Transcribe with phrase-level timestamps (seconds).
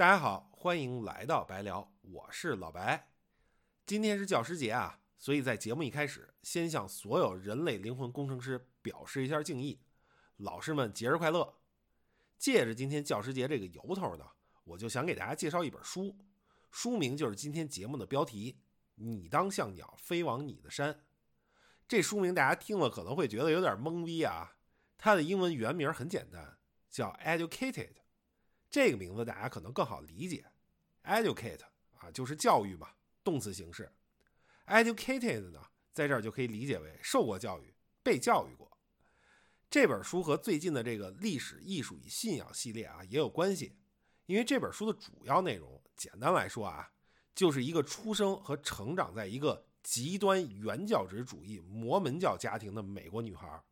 [0.00, 3.10] 大家好，欢迎来到白聊，我是老白。
[3.84, 9.78] 今天是教师节啊，所以在节目一开始，先向所有人类灵魂工程师表示一下敬意，
[10.38, 11.54] 老师们节日快乐！
[12.38, 14.24] 借着今天教师节这个由头呢，
[14.64, 16.16] 我就想给大家介绍一本书，
[16.70, 18.52] 书名就是今天节目的标题
[18.94, 20.94] 《你当像鸟飞往你的山》。
[21.86, 24.56] 这书名大家听了可能会觉得有点懵逼啊，
[24.96, 26.56] 它的英文原名很简单，
[26.88, 27.99] 叫 Educated。
[28.70, 30.44] 这个名字大家可能更好理解
[31.04, 31.60] ，educate
[31.98, 32.88] 啊就是教育嘛，
[33.24, 33.90] 动词形式。
[34.66, 35.60] educated 呢，
[35.92, 38.70] 在这儿就可以理解为受过教育、被教育过。
[39.68, 43.76] 这本书和最近的这个历史、艺术与信仰系列啊也有关系，
[44.26, 46.92] 因为这本书的主要内容，简单来说啊，
[47.34, 53.62] 就是一个出生和成长在一个极端原教旨主义摩门教家庭的美国女孩，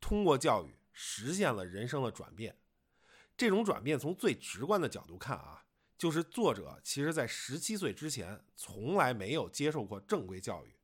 [0.00, 2.56] 通过教育实现了人生的转变。
[3.40, 5.64] 这种转变从最直观的角度看啊，
[5.96, 10.76] 就是作者其实在十七岁之前从来没有接受过正规教育，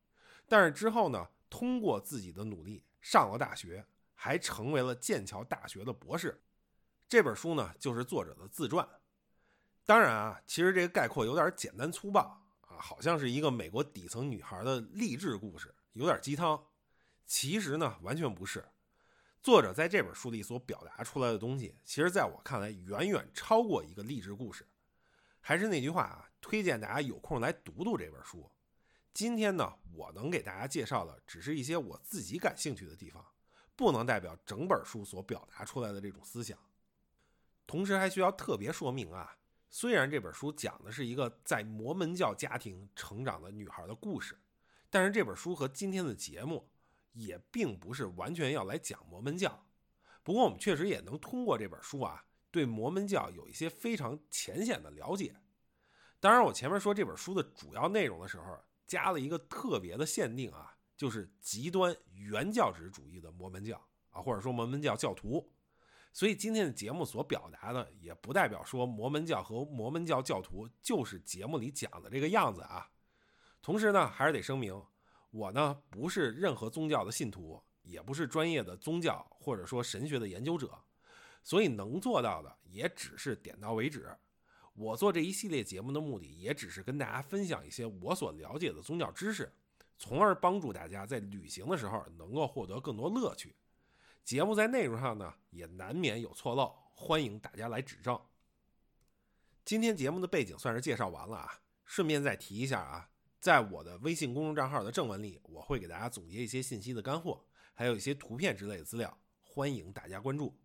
[0.49, 6.43] 但是之后呢，通过自己的努力上了大学，还成为了剑桥大学的博士。
[7.07, 8.89] 这本书呢，就是作者的自传。
[9.85, 12.23] 当然啊，其实这个概括有点简单粗暴
[12.63, 16.59] 啊，好像是一个美国底层女孩的励志故事，有点鸡汤。
[17.27, 18.65] 其实呢，完全不是。
[19.43, 24.67] 作者在这本书里所表达出来的东西，其实在我看来远远超过一个励志故事。
[25.41, 28.51] 还是那句话啊，推荐大家有空来读读这本书。
[29.15, 33.25] 今天呢，我能给大家介绍的只是一些我自己感兴趣的地方，
[33.77, 36.59] 不能代表整本书所表达出来的这种思想。
[37.67, 39.39] 同时还需要特别说明啊，
[39.71, 44.37] 虽然这本书讲的是一个在摩门教家庭成长的女孩的故事，
[44.91, 46.69] 但是这本书和今天的节目。
[47.17, 49.67] 也并不是完全要来讲摩门教，
[50.23, 55.35] 不过我们确实也能通过这本书啊，对摩门教有一些非常浅显的了解。
[56.21, 63.77] 当然，我前面说这本书的主要内容的时候，加了一个特别的限定啊，就是极端原教旨主义的摩门教
[64.11, 65.51] 啊，或者说摩门教教徒。
[66.13, 72.91] 所以今天的节目所表达的，也不代表说摩门教和摩门教教徒就是节目里讲的这个样子啊。
[73.63, 74.83] 同时呢，还是得声明。
[75.37, 80.73] 我呢不是任何宗教的信徒，也不是专业的宗教或者说神学的研究者，
[81.43, 84.17] 所以能做到的也只是点到为止。
[84.73, 89.53] 我做这一系列节目的目的，也只是跟大家分享一些我所了解的宗教知识，
[89.99, 93.55] 从而帮助大家在旅行的时候能够获得更多乐趣。
[94.25, 98.19] 节目在内容上呢，也难免有错漏，欢迎大家来指正。
[99.67, 103.11] 今天节目的背景算是介绍完了啊，顺便再提一下啊。
[103.39, 110.59] 在我的微信公众账号的正文里，我会给大家总结一些信息的干货，还有一些图片之类的资料，欢迎大家关注。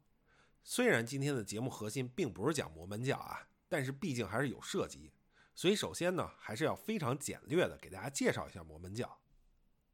[0.63, 5.11] 虽然今天的节目核心并不是讲摩门教啊，但是毕竟还是有涉及，
[5.53, 9.19] 所以首先呢，还是要非常简略的给大家介绍一下摩门教。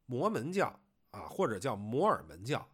[0.06, 2.70] 摩门教啊，或者叫摩尔门教，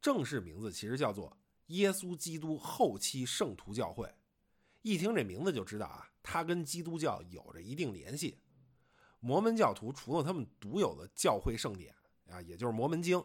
[0.00, 4.12] 正式名字其实叫做耶稣基督后期圣徒教会。
[4.82, 8.38] 一听这名字就知道啊，它跟基督教有着一定联系。
[9.24, 11.94] 摩门教徒除了他们独有的教会圣典
[12.28, 13.24] 啊，也就是摩门经，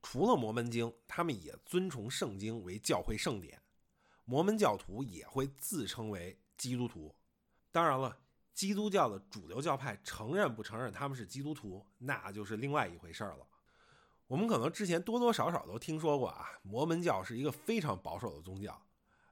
[0.00, 3.60] 除了摩门经，他们也尊崇圣经为教会圣典。
[4.24, 7.14] 摩门教徒也会自称为基督徒。
[7.70, 8.16] 当然了，
[8.54, 13.46] 基督教的主流教派承认不承认他们是基督徒，那就是另外一回事了。
[14.26, 18.82] 我们可能之前多多少少都听说过啊，摩门教是一个非常保守的宗教，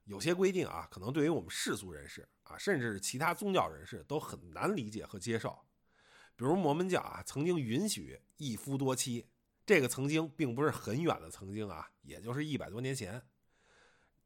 [0.05, 5.59] 有些规定啊，可能对于我们世俗人士啊，甚至是其他宗教人士都很难理解和接受。
[6.39, 9.27] 比如摩门教啊，曾经允许一夫多妻，
[9.67, 13.21] 这个曾经并不是很远的曾经啊，也就是一百多年前。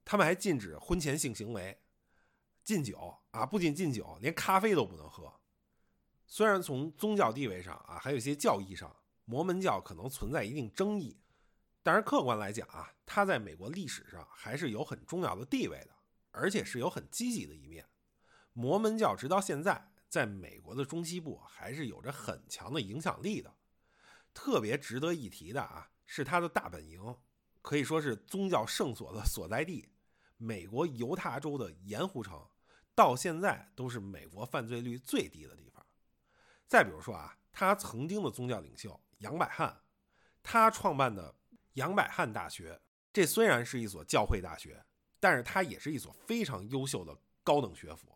[0.05, 1.81] 他们还禁止婚前性行为，
[2.63, 5.33] 禁酒啊，不仅禁酒，连咖啡都不能喝。
[6.27, 11.19] 虽然从宗教地位上啊，还有一些教义上，摩门教可能存在一定争议，
[11.83, 15.93] 但是客观来讲啊，它在美国历史上还是有很重要的地位的，
[16.31, 17.87] 而且是有很积极的一面。
[18.53, 19.92] 摩门教直到现在。
[20.13, 23.51] 在美国的中西部还是有着很强的影响力的。
[24.35, 27.17] 特别值得一提的啊，是它的大本营，
[27.63, 29.89] 可以说是宗教圣所的所在地——
[30.37, 32.47] 美国犹他州的盐湖城，
[32.95, 35.83] 到现在都是美国犯罪率最低的地方。
[36.67, 39.81] 再比如说啊，他曾经的宗教领袖杨百翰，
[40.43, 41.35] 他创办的
[41.73, 42.79] 杨百翰大学，
[43.15, 44.85] 这虽然是一所教会大学，
[45.19, 48.15] 但是它也是一所非常优秀的高等学府。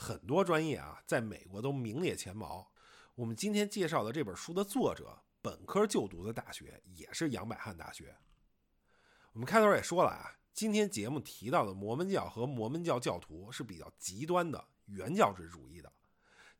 [0.00, 2.70] 很多专业啊，在美国都名列前茅。
[3.16, 8.16] 我们今天介绍的这本书的作者，本科就读的大学也是杨百翰大学。
[9.32, 15.92] 我们开头也说了啊，今天节目提到的摩门教和摩门教教徒是比较极端的原教旨主义的。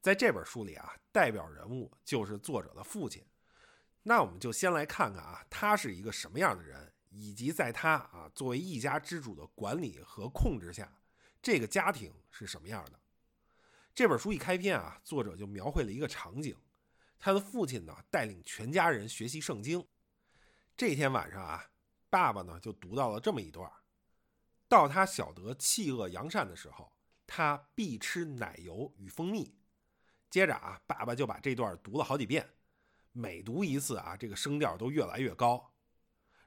[0.00, 3.24] 在这本书里啊，代表人物就是作者的父亲。
[4.02, 10.92] 那我们就先来看看啊，他是一个什么样的人，以及在他啊作为一家之主的管理和控制下，
[11.40, 12.98] 这个家庭是什么样的。
[13.98, 16.54] 这本书一开篇啊，作者就描绘了一个场景：
[17.18, 19.84] 他的父亲呢带领全家人学习圣经。
[20.76, 21.72] 这天晚上啊，
[22.08, 23.68] 爸爸呢就读到了这么一段：
[24.68, 26.92] 到他晓得弃恶扬善的时候，
[27.26, 29.58] 他必吃奶油与蜂蜜。
[30.30, 32.48] 接着啊，爸爸就把这段读了好几遍，
[33.10, 35.72] 每读一次啊，这个声调都越来越高。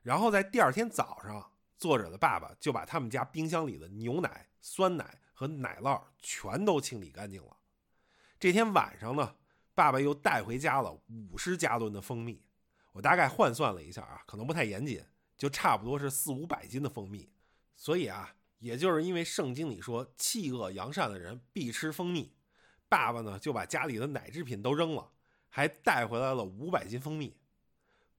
[0.03, 7.57] 然后在第二天早上，作者的爸爸就把他们家冰箱里的牛奶、酸奶和奶酪全都清理干净了。
[8.39, 9.37] 这天晚上呢，
[9.73, 12.45] 爸爸又带回家了五十加仑的蜂蜜。
[12.91, 15.03] 我大概换算了一下啊，可能不太严谨，
[15.35, 17.27] 就差不多是四五百斤的蜂蜜。
[17.75, 22.35] 所以啊，也就是因为圣经里说弃恶扬善的人必吃蜂蜜。
[22.87, 25.11] 爸爸呢就把家里的奶制品都扔了，
[25.49, 27.35] 还带回来了五百斤蜂蜜。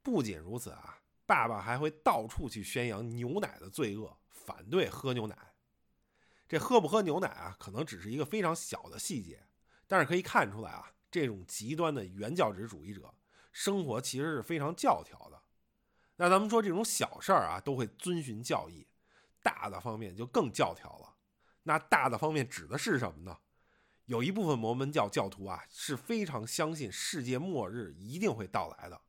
[0.02, 5.51] 不仅如此啊，爸爸还会到处去宣扬牛奶的罪恶，反对喝牛奶。
[6.52, 9.42] 这喝不喝牛奶啊，可能只是一个非常小的细节，
[9.86, 13.14] 但是可以看出来啊，这种极端的原教旨主义者
[13.52, 15.42] 生活其实是非常教条的。
[16.16, 18.86] 那咱们说这种小事儿啊，都会遵循教义，
[19.42, 21.14] 大的方面就更教条了。
[21.62, 23.38] 那大的方面指的是什么呢？
[24.04, 29.00] 有一部分摩门教教徒啊是非常相信世界末日一定会到来的，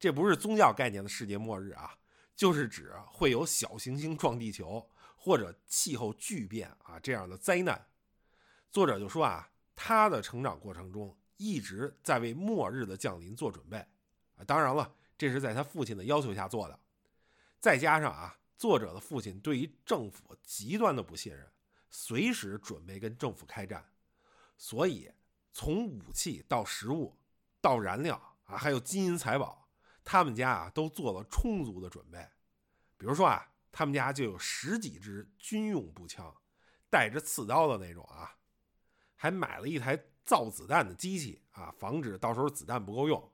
[0.00, 1.98] 这不是宗教概念的世界末日啊，
[2.34, 4.88] 就是指会有小行星撞地球
[5.28, 7.86] 或者气候巨变啊这样的灾难。
[8.70, 9.46] 作者就说啊，
[9.76, 13.76] 他的成长过程中一直在为末日的降临做准备
[14.36, 16.80] 啊，当然了，这是在他父亲的要求下做的。
[17.60, 21.46] 再加上啊，作者的父亲对于政府极端的不信任，
[21.90, 23.84] 随时准备跟政府开战。
[24.56, 25.12] 所以，
[25.52, 27.14] 从武器到食物，
[27.60, 28.16] 到燃料
[28.46, 29.68] 啊，还有金银财宝，
[30.02, 32.26] 他们家啊都做了充足的准备。
[32.96, 33.46] 比如说啊，
[33.78, 36.34] 他们家就有十几支军用步枪，
[36.90, 38.36] 带着刺刀的那种啊，
[39.14, 43.32] 还买了一台造子弹的机器啊，防止到时候子弹不够用。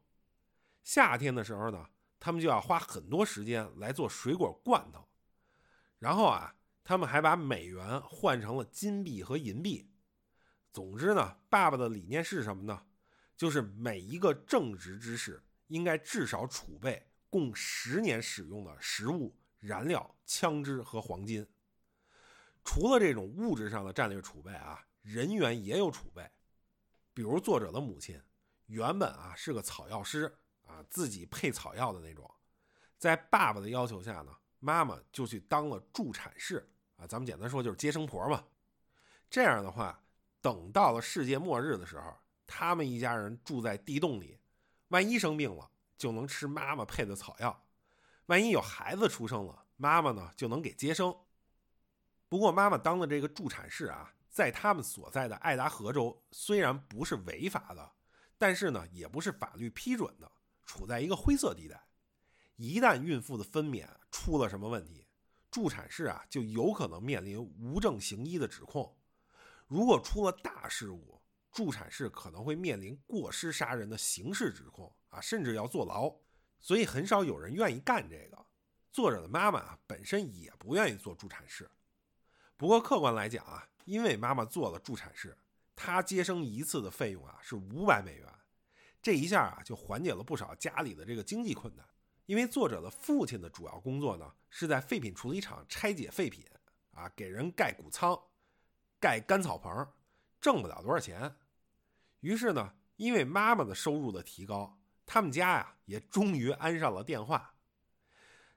[0.83, 1.89] 夏天的时候呢，
[2.21, 5.09] 他们就要花很多时间来做水果罐头。
[5.99, 6.55] 然后啊，
[6.85, 9.91] 他们还把美元换成了金币和银币。
[10.71, 12.85] 总之呢，爸爸的理念是什么呢？
[13.35, 19.35] 就是每一个正直之士应该至少储备供十年使用的食物、
[19.67, 21.47] 燃料、枪支和黄金。
[22.63, 26.31] 除了这种物质上的战略储备啊，人员也有储备。
[27.15, 28.21] 比如作者的母亲，
[28.67, 30.31] 原本啊是个草药师
[30.67, 32.31] 啊，自己配草药的那种。
[32.99, 38.45] 在爸爸的要求下呢，妈妈就去当了助产士啊，咱们简单说就是接生婆嘛。
[39.31, 39.99] 这样的话。
[40.45, 42.15] 等到了世界末日的时候，
[42.47, 44.39] 他们一家人住在地洞里，
[44.89, 47.51] 万一生病了，就能吃妈妈配的草药；
[48.27, 51.15] 万一有孩子出生了，妈妈呢就能给接生。
[52.29, 57.93] 不过，妈妈当的这个助产士啊，在他们所在的爱达荷州，虽然不是违法的，
[58.39, 60.31] 但是呢，也不是法律批准的，
[60.65, 61.81] 处在一个灰色地带。
[62.57, 65.07] 一旦孕妇的分娩出了什么问题，
[65.51, 68.97] 助产士啊就有可能面临无证行医的指控。
[69.67, 71.21] 如果出了大事故，
[71.53, 76.15] 助产士可能会面临过失杀人的刑事指控啊，甚至要坐牢。
[76.65, 78.47] 所以很少有人愿意干这个。
[78.91, 81.71] 作者的妈妈啊，本身也不愿意做助产士。
[82.57, 85.37] 不过客观来讲啊，因为妈妈做了助产士，
[85.77, 88.27] 她接生一次的费用啊是五百美元，
[89.03, 91.87] 这一下啊就缓解了不少家里的这个经济困难。
[92.25, 96.47] 因为作者的父亲的主要工作呢是在废品处理厂拆解废品
[96.93, 98.19] 啊，给人盖谷仓。
[98.99, 99.87] 盖干草棚，
[100.41, 101.37] 挣不了多少钱。
[102.21, 107.55] 于是呢，因为妈妈的收入的提高，他们家呀也终于安上了电话。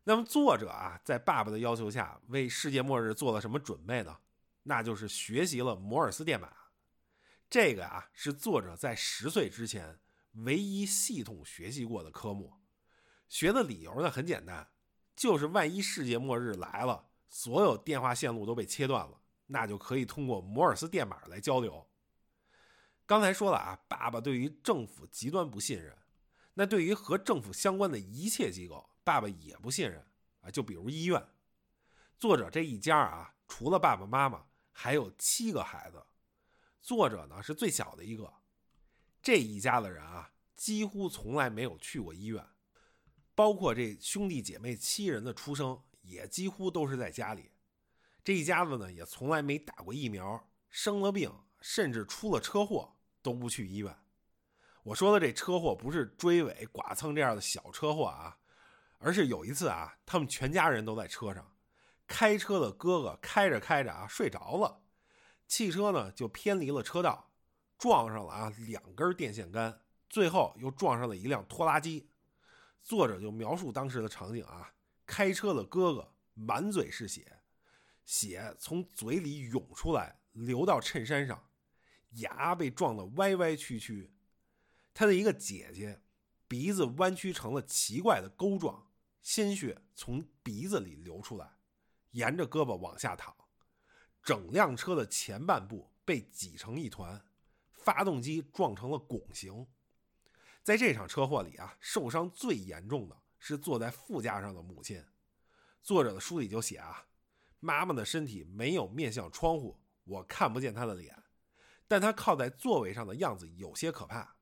[0.04, 4.18] 那么作者啊，在爸爸的要求下，为世界末日做了什么准备呢？
[4.64, 6.52] 那就是学习了摩尔斯电码。
[7.50, 10.00] 这个啊，是作者在十岁之前
[10.34, 12.54] 唯一系统学习过的科目。
[13.28, 14.70] 学的理由呢很简单，
[15.16, 19.22] 就是万一世界末日来了，所有电话线路都被切断了。
[19.48, 21.90] 那就可以通过摩尔斯电码来交流。
[23.06, 25.98] 刚才说了啊，爸爸对于政府极端不信任，
[26.60, 30.04] 那对于和政府相关的一切机构，爸爸也不信任
[30.42, 30.50] 啊。
[30.50, 31.24] 就比如医院，
[32.18, 36.04] 作者这一家啊，除了爸爸妈妈，还有七个孩子，
[36.82, 38.34] 作者呢是最小的一个。
[39.22, 42.44] 这一家的人啊，几乎从来没有去过医院，
[43.36, 47.52] 包括这兄弟姐妹七人的出生，也几乎都是在家里。
[48.24, 53.96] 这一家子呢，也从来没打过疫苗，生了病甚至出了车祸都不去医院。
[54.88, 58.38] 我说的这车祸不是追尾、剐蹭这样的小车祸啊，
[59.00, 61.46] 而是有一次啊，他们全家人都在车上，
[62.08, 64.82] 开车的哥哥开着开着啊睡着了，
[65.46, 67.30] 汽车呢就偏离了车道，
[67.78, 72.10] 撞上了啊两根电线杆，最后又撞上了一辆拖拉机。
[72.82, 74.72] 作者就描述当时的场景啊，
[75.06, 77.40] 开车的哥哥满嘴是血，
[78.06, 81.44] 血从嘴里涌出来，流到衬衫上，
[82.12, 84.14] 牙被撞得歪歪曲曲。
[85.00, 86.02] 他的一个姐姐，
[86.48, 88.90] 鼻子弯曲成了奇怪的钩状，
[89.22, 91.56] 鲜血从鼻子里流出来，
[92.14, 93.32] 沿着胳膊往下淌。
[94.24, 97.24] 整辆车的前半部被挤成一团，
[97.74, 99.68] 发动机撞成了拱形。
[100.64, 105.06] 在这场车祸里啊，受伤最严重的是坐在副驾上的母亲。
[105.84, 107.06] 作者的书里就写啊，
[107.60, 111.24] 妈妈的身体没有面向窗户，我看不见她的脸，
[111.88, 114.37] 但她靠在座位上的样子有些可怕。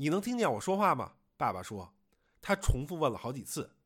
[0.00, 1.16] 你能听见我说话吗？
[1.36, 1.92] 爸爸说。
[2.40, 3.76] 他重复问了好几次。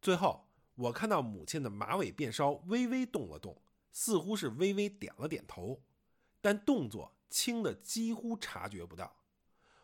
[0.00, 3.60] 最后，我看到母亲的马尾辫梢微微动了动，
[3.92, 5.82] 似乎是微微点了点头，
[6.40, 9.14] 但动作轻的几乎察觉不到。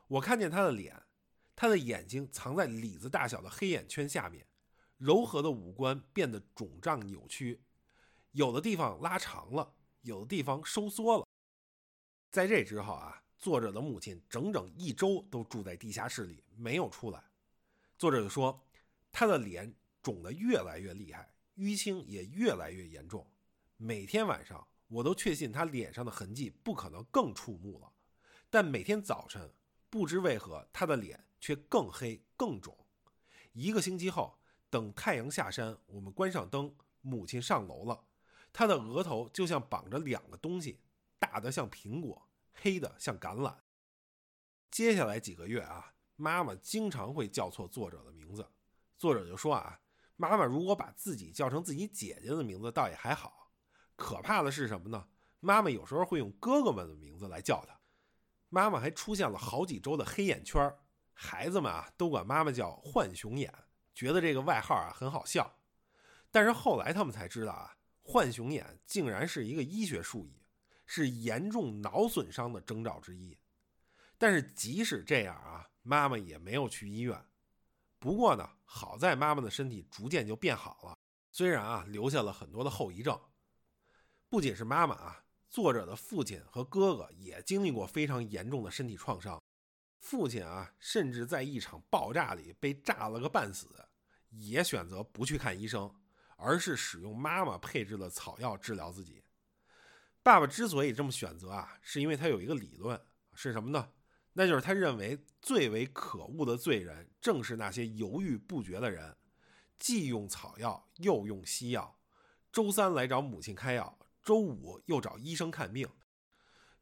[0.09, 1.03] 我看见她的脸，
[1.55, 4.47] 她的眼睛藏在李子大小的黑眼圈下面，
[4.97, 7.63] 柔和的五官变得肿胀扭曲，
[8.31, 11.27] 有的地方拉长了，有的地方收缩了。
[12.31, 13.25] 在这之后啊。
[13.39, 17.23] 作者的母亲整整一周都住在地下室里，没有出来。
[17.99, 18.67] 作者就说，
[19.13, 23.27] 他的脸肿得越来越厉害，淤青也越来越严重。
[23.77, 27.93] 每天晚上，我都确信他脸上的痕迹不可能更触目了。
[28.49, 29.53] 但每天早晨，
[29.91, 32.77] 不知为何，他的脸却更黑更肿。
[33.53, 34.39] 一个星期后，
[34.71, 38.05] 等太阳下山，我们关上灯，母亲上楼了。
[38.53, 40.81] 她的额头就像绑着两个东西，
[41.19, 42.26] 大的像苹果。
[42.61, 43.57] 黑的像橄榄。
[44.71, 48.47] 接下来几个月啊，妈妈经常会叫错作者的名字。
[48.99, 49.81] 作者就说啊，
[50.17, 53.53] 妈妈如果把自己叫成自己姐姐的名字，倒也还好。
[53.95, 55.09] 可怕的是什么呢？
[55.41, 57.79] 妈妈有时候会用哥哥们的名字来叫他。
[58.49, 60.75] 妈妈还出现了好几周的黑眼圈，
[61.13, 63.53] 孩子们啊都管妈妈叫“浣熊眼”，
[63.95, 65.59] 觉得这个外号啊很好笑。
[66.31, 70.46] 但是后来他们才知道啊，“浣熊眼”竟然是一个医学术语。
[70.87, 73.37] 是严重脑损伤的征兆之一，
[74.17, 77.23] 但是即使这样啊，妈妈也没有去医院。
[77.99, 80.97] 不过呢，好在妈妈的身体逐渐就变好了，
[81.33, 83.21] 虽然啊留下了很多的后遗症。
[84.29, 89.43] 不仅是妈妈啊，作者的父亲和哥哥也经历过非常严重的身体创伤。
[89.99, 93.69] 父亲啊，甚至在一场爆炸里被炸了个半死，
[94.31, 95.93] 也选择不去看医生，
[96.37, 99.25] 而是使用妈妈配制的草药治疗自己。
[100.27, 103.01] 爸爸之所以这么选择啊，是因为他有一个理论，
[103.35, 103.93] 是什么呢？
[104.33, 109.17] 那就是他认为最为可恶的罪人，正是那些犹豫不决的人，
[109.79, 112.01] 既用草药又用西药。
[112.51, 115.89] 周三来找母亲开药，周五又找医生看病。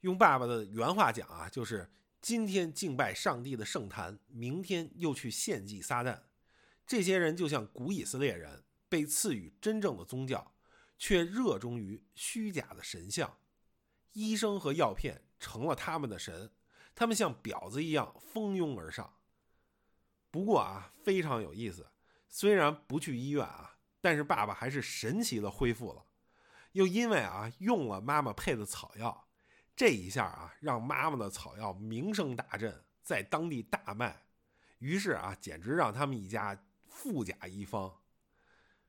[0.01, 6.19] 用爸爸的原话讲啊，就是今天敬拜上帝的圣坛，明天又去献祭撒旦。
[6.87, 10.54] 这些人就像古以色列人，被赐予真正的宗教。
[10.97, 13.37] 却热衷于虚假的神像，
[14.13, 16.51] 医生和药片成了他们的神，
[16.95, 19.15] 他们像婊子一样蜂拥而上。
[20.31, 21.91] 不过啊，非常有意思，
[22.29, 26.07] 虽然不去医院啊，但是爸爸还是神奇的恢复了。
[26.73, 29.29] 又因为啊用了妈妈配的草药，
[29.77, 34.25] 这一下啊让妈妈的草药名声大振，在当地大卖。
[34.79, 38.01] 于是啊，简直让他们一家富甲一方。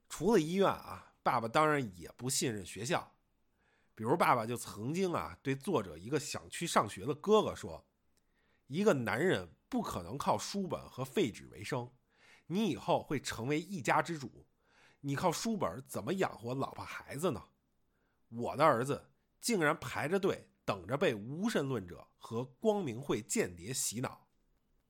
[0.07, 1.13] 除了医院啊。
[1.25, 3.15] 爸爸当然也不信任学校，
[3.95, 7.83] 比如爸爸就曾经啊对作者一个想去上学的哥哥说
[8.67, 11.91] ：“一个男人不可能靠书本和废纸为生，
[12.45, 14.45] 你以后会成为一家之主，
[14.99, 17.43] 你靠书本怎么养活老婆孩子呢？”
[18.29, 19.09] 我的儿子
[19.41, 24.27] 竟然排着队等着被无神论者和光明会间谍洗脑。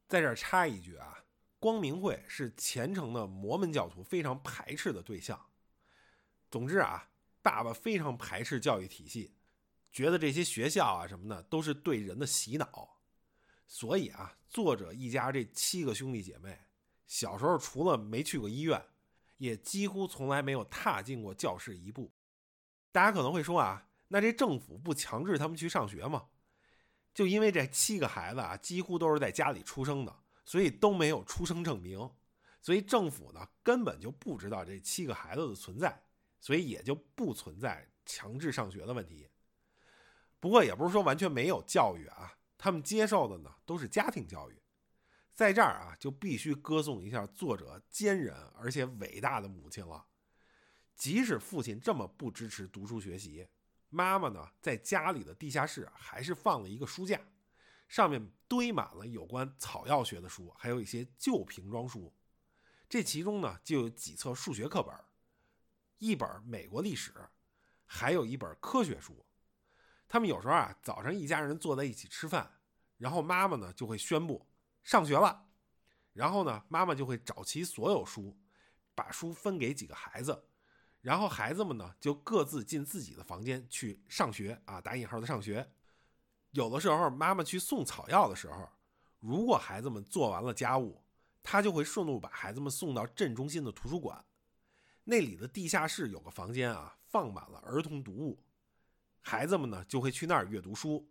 [0.09, 1.23] 在这插一句啊，
[1.59, 5.49] 光明会是虔诚的摩门教徒非常排斥的对象。
[6.55, 7.09] 总之啊，
[7.41, 9.35] 爸爸非常排斥教育体系，
[9.91, 12.97] 觉得这些学校啊什么的都是对人的洗脑。
[13.67, 16.57] 所以啊，作者一家这七个兄弟姐妹，
[17.07, 18.81] 小时候除了没去过医院，
[19.35, 22.09] 也几乎从来没有踏进过教室一步。
[22.93, 26.27] 大家可能会说啊，那这政府不强制他们去上学吗？
[27.13, 32.09] 就因为这七个孩子啊，几乎都是在家里出生的，所以都没有出生证明，
[32.61, 36.01] 所以政府呢根本就不知道这七个孩子的存在。
[36.39, 39.29] 所以也就不存在强制上学的问题。
[40.39, 44.61] 不过也不是说完全没有教育啊，他们接受的呢都是家庭教育。
[45.33, 50.05] 在这儿啊，就必须歌颂一下作者坚韧而且伟大的母亲了。
[50.95, 53.47] 即使父亲这么不支持读书学习，
[53.89, 57.19] 妈妈呢在家里的地下室还是放了一个书架，
[57.89, 62.13] 上面堆满了有关草药学的书，还有一些旧瓶装书。
[62.87, 64.95] 这其中呢就有几册数学课本，
[65.97, 67.13] 一本美国历史，
[67.85, 69.25] 还有一本科学书。
[70.07, 72.59] 他们有时候啊，早上一家人坐在一起吃饭，
[72.97, 74.47] 然后妈妈呢就会宣布
[74.83, 75.47] 上学了，
[76.13, 78.37] 然后呢妈妈就会找齐所有书，
[78.93, 80.47] 把书分给几个孩子，
[81.01, 85.69] 然后孩子们呢就各自进自己的房间去上学啊，打引号的上学。
[86.51, 88.69] 有的时候妈妈去送草药的时候，
[89.19, 91.03] 如果孩子们做完了家务，
[91.41, 94.23] 她就会顺路把孩子们送到镇中心的图书馆，
[95.07, 98.43] 那里的地下室有个房间啊，放满了儿童读物。
[99.21, 101.07] 孩子们呢就会去那儿阅读书。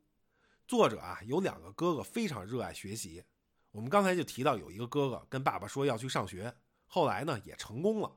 [0.66, 3.24] 作者啊有两个哥哥非常热爱学习。
[3.70, 6.52] 我们刚才就提到有一个哥哥跟爸爸说要去上学，
[6.86, 8.12] 后来呢也成功了。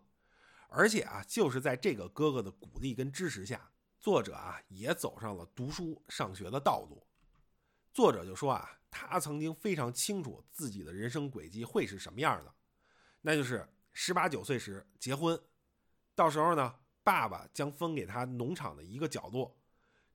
[0.67, 7.05] 而且啊就是在这个哥哥的鼓励跟支持下，作者啊也走上了读书上学的道路。
[7.93, 12.51] 作者就说啊他曾经非常清楚自己的人生轨迹会是什么样的，
[13.21, 15.39] 那就是十八九岁时结婚，
[16.17, 19.55] 到时候呢爸爸将分给他农场的一个角落。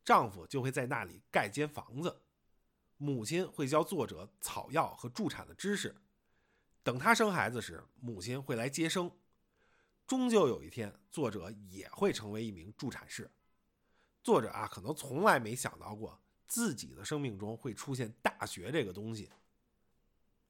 [0.05, 2.23] 丈夫就会在那里盖间房子，
[2.97, 5.95] 母亲会教作者草药和助产的知识。
[6.83, 9.09] 等他生孩子时，母亲会来接生。
[10.05, 13.31] 终究有一天，作者也会成为一名助产士。
[14.25, 19.31] 作者啊，可能从来没想到过自己的生命中会出现大学这个东西。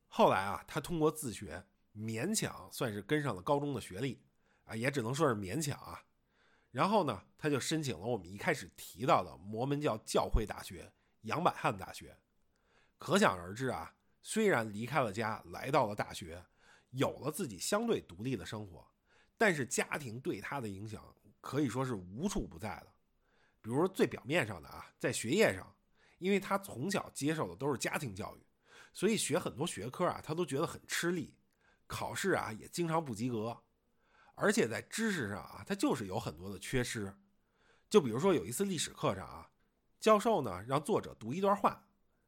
[0.09, 4.23] 后来啊，他通过自学，勉强算是跟上了高中的学历，
[4.75, 6.03] 也只能说是勉强啊。
[6.71, 10.91] 然后呢，他就申请了我们一开始提到的摩门教教会大学——
[11.23, 12.17] 杨百翰大学。
[12.99, 16.43] 可想而知啊，虽然离开了家，来到了大学，
[16.91, 18.87] 有了自己相对独立的生活，
[19.37, 22.87] 但是家庭对他的影响可以说是无处不在的。
[23.61, 25.77] 比如说最表面上的啊，在学业上，
[26.19, 28.47] 因为他从小接受的都是家庭教育，
[28.95, 31.37] 所以学很多学科啊，他都觉得很吃力，
[31.87, 33.63] 考试啊也经常不及格。
[34.43, 37.17] 而且在知识上啊，他就是有很多的缺失。
[37.89, 39.49] 就比如说有一次历史课上啊，
[40.01, 41.87] 教授呢让作者读一段话，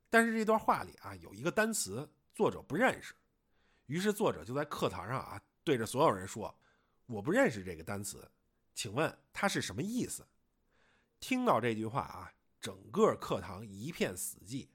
[0.09, 3.14] 但是这段话里啊有一个单词作者不认识，
[3.87, 6.57] 于是作者就在课堂上啊对着所有人说
[7.07, 8.31] ：“我不认识这个单词，
[8.77, 10.24] 请问它是什么意思？”
[11.18, 14.68] 听到这句话啊，整个课堂一片死寂。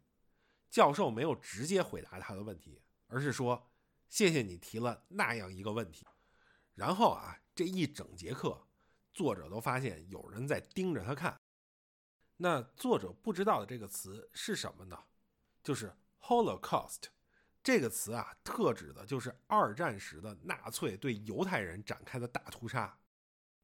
[0.70, 3.72] 教授没有直接回答他的问题，而是说
[4.10, 6.06] ：“谢谢你提了那样一个问题。”
[6.80, 8.66] 然后啊，这一整节课，
[9.12, 11.38] 作者都发现有人在盯着他看。
[12.38, 14.98] 那作者不知道的这个词是什么呢？
[15.62, 17.08] 就是 Holocaust
[17.62, 22.98] 这个词啊，特指的就是二战时的纳粹对犹太人展开的大屠杀。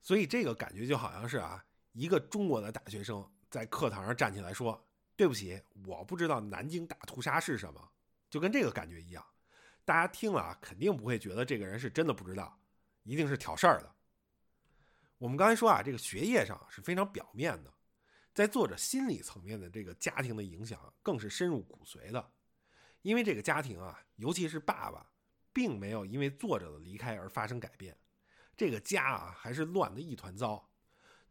[0.01, 7.91] 所以这个感觉就好像是啊，一个中国的大学生在课堂上站起来说：“对不起，我不知道南京大屠杀是什么。”
[8.29, 9.25] 就跟这个感觉一样，
[9.85, 12.59] 大家听了啊，肯定不会觉得这个人是真的不知道。
[13.05, 13.95] 一定是挑事儿的。
[15.17, 17.73] 我们刚才说啊，这个学业上是非常表面的，
[18.33, 22.31] 在作者心理层面的这个家庭的影响更是深入骨髓的。
[23.01, 25.09] 因为这个家庭啊，尤其是爸爸，
[25.53, 27.97] 并没有因为作者的离开而发生改变，
[28.57, 30.69] 这个家啊还是乱的一团糟。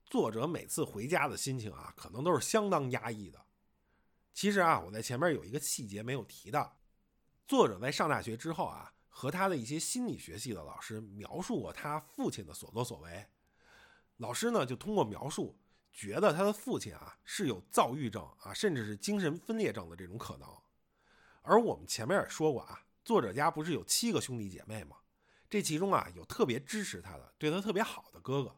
[0.07, 3.45] 作者每次回家的心情啊，可能都是相当压抑的。
[4.33, 6.81] 其实啊，我在前面有一个细节没有提到，
[7.47, 8.94] 作者在上大学之后啊。
[9.17, 13.25] 和他的一些心理学系的老师描述过他父亲的所作所为，
[14.17, 15.57] 老师呢就通过描述，
[15.93, 20.49] 觉得他的父亲啊是有躁郁症啊，甚至是精神分裂症的这种可能。
[21.43, 24.97] 而我们前面也说过啊，作者家不是有七个兄弟姐妹吗？
[25.49, 28.57] 这其中啊有特别支持他的、对他特别好的哥哥，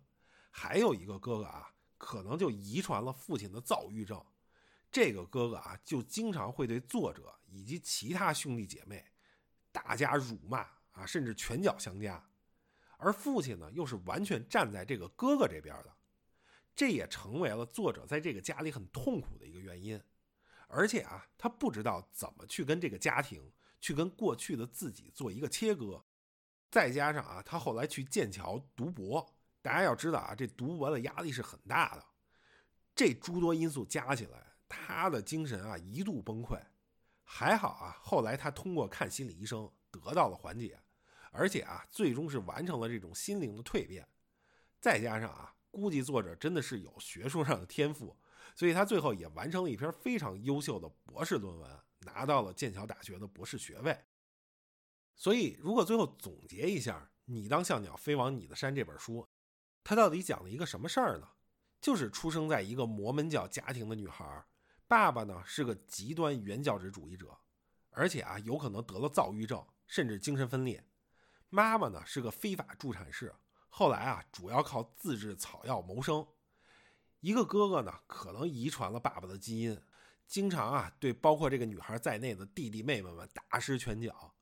[0.50, 4.24] 还有一个哥哥啊，可能就遗传了父亲的躁郁症。
[4.90, 9.04] 这个哥哥啊，就经常会对作者以及其他兄弟姐妹。
[9.76, 10.60] 大加辱骂
[10.92, 12.26] 啊，甚至拳脚相加，
[12.96, 15.94] 而父亲呢，又是完全站在这个哥哥这边的，
[16.74, 20.02] 这也成为了作者在这个家里很痛苦的一个原因。
[20.66, 26.02] 而且啊，他不知道怎么去跟这个家庭，去跟过去的自己做一个切割。
[26.70, 32.02] 再加上啊，他后来去剑桥读博，大家要知道啊，这读博的压力是很大的。
[32.94, 36.58] 这诸多因素加起来，他的精神啊一度崩溃。
[37.28, 40.80] 还好啊，后来他通过看心理医生得到了缓解，
[41.32, 44.08] 而且啊，最终是完成了这种心灵的蜕变。
[44.80, 48.16] 再加上啊，估计作者真的是有学术上的天赋，
[48.54, 53.98] 所以他最后也完成了一篇非常优秀的博士论文，拿到了剑桥大学的博士学位。
[55.16, 59.26] 所以，如果最后总结一下，《你当像鸟飞往你的山》这本书，
[59.82, 61.28] 它到底讲了一个什么事儿呢？
[61.80, 64.44] 就是出生在一个摩门教家庭的女孩，
[64.88, 67.36] 爸爸呢是个极端原教旨主义者，
[67.90, 70.84] 而且啊有可能得了躁郁症，甚至精神分裂。
[71.48, 73.34] 妈妈呢是个非法助产士，
[73.68, 76.26] 后来啊主要靠自制草药谋生。
[77.20, 79.80] 一个哥哥呢可能遗传了爸爸的基因，
[80.26, 84.34] 经常啊对包括这个女孩在内的弟弟妹妹们大施拳脚。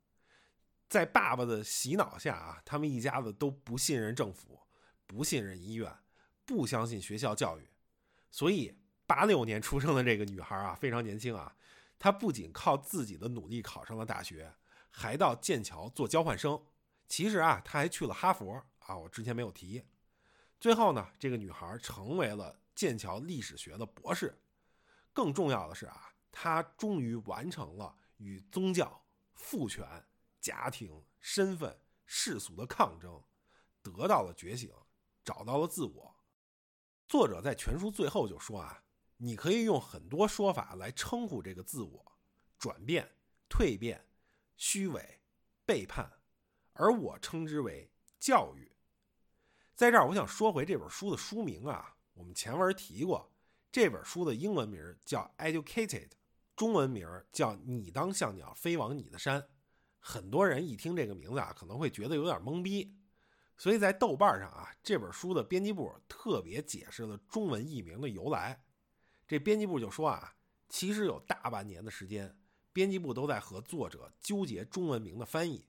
[0.88, 4.60] 在爸爸的洗脑下啊，他们一家子都不信任政府，
[5.06, 5.96] 不信任医院。
[6.46, 7.66] 不相信学校教育，
[8.30, 11.54] 所以八六年出生的这个女孩啊，非常年轻啊。
[11.98, 14.54] 她不仅靠自己的努力考上了大学，
[14.90, 16.62] 还到剑桥做交换生。
[17.06, 19.84] 其实啊，她还去了哈佛啊，我之前没有提。
[20.60, 24.38] 最后呢，这个女孩成为了剑桥历史学的博士。
[25.12, 29.86] 更重要的是啊，她终于完成了与宗教、父权、
[30.40, 33.22] 家庭、身份、世俗的抗争，
[33.82, 34.72] 得到了觉醒，
[35.24, 36.16] 找到了自我。
[37.06, 38.82] 作者在全书最后就说啊，
[39.16, 42.12] 你可以用很多说法来称呼这个自我：
[42.58, 43.10] 转变、
[43.48, 44.04] 蜕变、
[44.56, 45.20] 虚伪、
[45.64, 46.10] 背叛，
[46.72, 48.72] 而我称之为教育。
[49.74, 53.32] 在这儿，我想说回这本书的书名啊，我们前文提过，
[53.72, 56.08] 这本书的英文名叫《Educated》，
[56.54, 59.40] 中文名叫《你当像鸟飞往你的山》。
[59.98, 62.96] 很多人一听这个名字啊，可能会觉得有点懵逼。
[63.56, 68.64] 所以在豆瓣上啊，这本书的编辑部特别解释了中文译名的由来。
[69.26, 70.34] 这编辑部就说啊，
[70.68, 72.36] 其实有大半年的时间，
[72.72, 75.66] 编辑部都在和作者纠结中文名的翻译，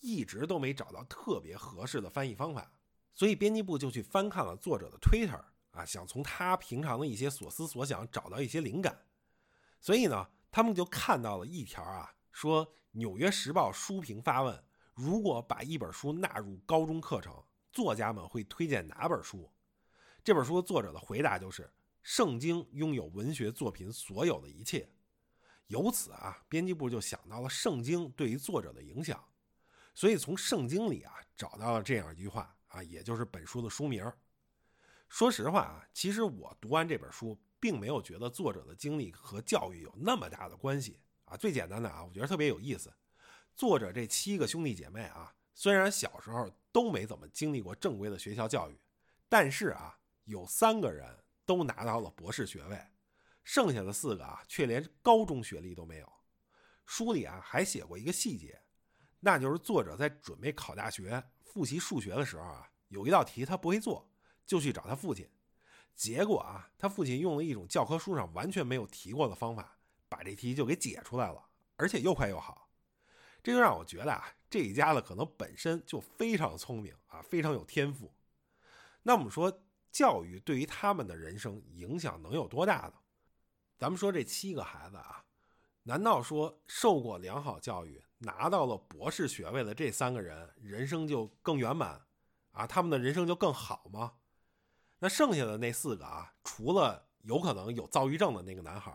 [0.00, 2.72] 一直都没找到特别合适的翻译方法。
[3.14, 9.06] 所以编辑部就去翻看了作者的 Twitter 啊，想从他平常的一些所思所想找到一些灵感。
[9.80, 14.64] 所以呢，他们就看到了一条啊，说《纽约时报》书评发问。
[14.94, 19.48] 如果把一本书纳入高中课程，作家们会推荐哪本书？
[20.24, 21.62] 这本书作者的回答就是：
[22.10, 24.88] 《圣经》拥有文学作品所有的一切。
[25.66, 29.22] 由此啊，编辑部就想到了《圣经》对于作者的影响，
[29.94, 34.10] 所以从《圣经》里啊找到了这样一句话啊，也就是本书的书名。
[35.10, 41.36] 说实话啊，其实我读完这本书，并没有觉得作者的经历和教育有那么大的关系啊。
[41.36, 42.90] 最简单的啊，我觉得特别有意思。
[43.54, 48.80] 作者这七个兄弟姐妹啊，虽然小时候都没怎么经历过正规的学校教育，
[49.28, 51.06] 但是啊，有三个人
[51.48, 52.78] 都拿到了博士学位，
[53.42, 56.12] 剩下的四个啊，却连高中学历都没有。
[56.84, 58.60] 书里啊还写过一个细节，
[59.20, 64.10] 那就是作者在准备考大学复习数学的时候啊，有一道题他不会做，
[64.44, 65.26] 就去找他父亲，
[65.94, 72.68] 结果啊，他父亲用了一种教科书上完全没有提过的方法，把这题就给解出来了，而且又快又好。
[73.42, 78.12] 这就让我觉得啊，这一家子可能本身就非常聪明啊，非常有天赋。
[79.04, 82.94] 那我们说，教育对于他们的人生影响能有多大呢？
[83.78, 85.24] 咱们说这七个孩子啊，
[85.84, 92.06] 难道说受过良好教育、拿到了博士学位的这三个人人生就更圆满
[92.52, 92.66] 啊？
[92.66, 94.14] 他们的人生就更好吗？
[94.98, 98.92] 那剩下的那四个啊，除了有可能有躁郁症的那个男孩。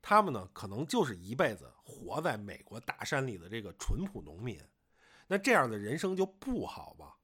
[0.00, 4.58] 他们呢，可能就是一辈子活在美国大山里的这个淳朴农民，
[5.26, 7.16] 那这样的人生就不好吧？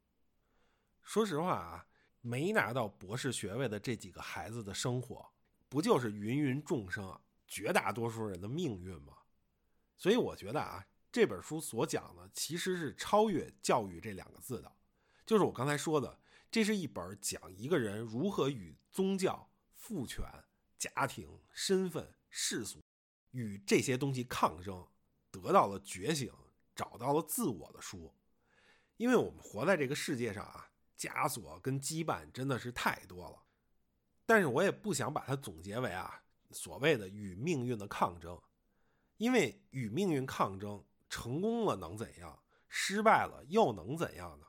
[1.03, 1.87] 说实话啊，
[2.27, 5.31] 没拿到博士学位的这几个孩子的生活，
[5.69, 9.13] 不就是芸芸众生，绝大多数人的命运吗？
[9.99, 14.73] 所以我觉得啊，这本书所讲的其实是超越教育这两个字的，
[15.27, 16.19] 就是我刚才说的，
[16.51, 20.25] 这是一本讲一个人如何与宗教、父权、
[20.79, 22.15] 家庭、身份。
[22.37, 22.83] 世俗
[23.31, 24.85] 与这些东西抗争，
[25.31, 26.33] 得到了觉醒，
[26.75, 28.13] 找到了自我的书。
[28.97, 30.69] 因为我们活在这个世界上啊，
[31.05, 33.43] 枷锁跟羁绊真的是太多了。
[34.27, 38.41] 但是我也不想把它总结为啊所谓的与命运的抗争，
[39.19, 42.43] 因为与命运抗争成功了能怎样？
[42.69, 44.47] 失败了又能怎样呢？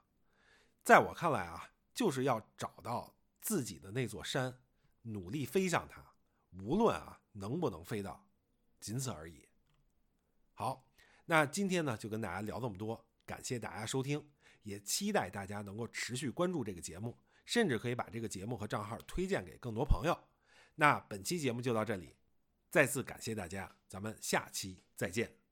[0.83, 4.59] 在我看来啊，就是要找到自己的那座山，
[5.01, 6.13] 努力飞向它，
[6.51, 7.19] 无论啊。
[7.37, 8.25] 能不能飞到，
[8.79, 9.45] 仅此而已。
[10.53, 10.87] 好，
[11.25, 14.25] 那今天呢就跟大家聊这么多，感谢大家收听，
[14.65, 20.17] 也期待大家能够持续关注这个节目，甚至可以把这个节目和账号推荐给更多朋友。
[20.73, 22.15] 那本期节目就到这里，
[22.69, 25.44] 再次感谢大家，咱们下期再见。